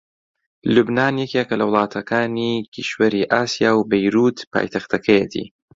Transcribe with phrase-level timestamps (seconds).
[0.73, 5.45] لوبنان یەکێکە لە وڵاتەکانی کیشوەری ئاسیا و بەیرووت پایتەختەکەیەتی